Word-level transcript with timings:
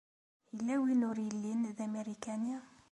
Yella 0.53 0.75
win 0.81 1.05
ur 1.09 1.17
yellin 1.25 1.61
d 1.77 1.79
amarikani? 1.85 2.57